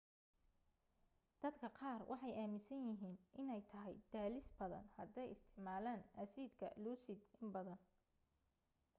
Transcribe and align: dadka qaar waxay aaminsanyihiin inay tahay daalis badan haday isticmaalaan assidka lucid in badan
dadka 1.41 1.67
qaar 1.79 1.99
waxay 2.11 2.33
aaminsanyihiin 2.43 3.17
inay 3.41 3.61
tahay 3.71 3.95
daalis 4.13 4.47
badan 4.59 4.85
haday 4.95 5.27
isticmaalaan 5.35 6.01
assidka 6.23 6.67
lucid 6.83 7.19
in 7.41 7.47
badan 7.55 7.79